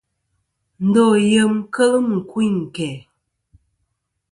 [0.85, 2.95] Ndo yem kel mɨkuyn ɨ̀nkæ̀.